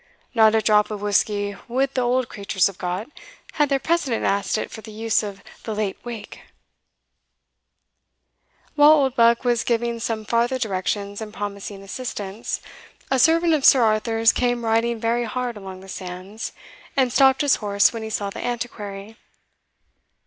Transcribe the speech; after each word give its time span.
Not 0.33 0.55
a 0.55 0.61
drop 0.63 0.89
of 0.89 1.03
whisky 1.03 1.55
would 1.67 1.93
the 1.93 2.01
old 2.01 2.27
creatures 2.27 2.65
have 2.65 2.79
got, 2.79 3.07
had 3.51 3.69
their 3.69 3.77
president 3.77 4.25
asked 4.25 4.57
it 4.57 4.71
for 4.71 4.81
the 4.81 4.89
use 4.91 5.21
of 5.21 5.43
the 5.61 5.75
Late 5.75 5.99
wake." 6.03 6.41
While 8.73 8.93
Oldbuck 8.93 9.43
was 9.45 9.63
giving 9.63 9.99
some 9.99 10.25
farther 10.25 10.57
directions, 10.57 11.21
and 11.21 11.31
promising 11.31 11.83
assistance, 11.83 12.61
a 13.11 13.19
servant 13.19 13.53
of 13.53 13.63
Sir 13.63 13.83
Arthur's 13.83 14.33
came 14.33 14.65
riding 14.65 14.99
very 14.99 15.25
hard 15.25 15.55
along 15.55 15.81
the 15.81 15.87
sands, 15.87 16.51
and 16.97 17.13
stopped 17.13 17.41
his 17.41 17.57
horse 17.57 17.93
when 17.93 18.01
he 18.01 18.09
saw 18.09 18.31
the 18.31 18.43
Antiquary. 18.43 19.17